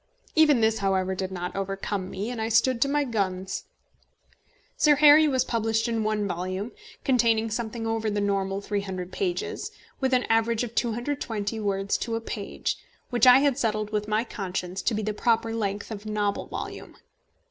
[0.35, 3.65] Even this, however, did not overcome me, and I stood to my guns.
[4.75, 6.71] Sir Harry was published in one volume,
[7.03, 9.69] containing something over the normal 300 pages,
[9.99, 12.77] with an average of 220 words to a page,
[13.11, 16.47] which I had settled with my conscience to be the proper length of a novel
[16.47, 16.95] volume.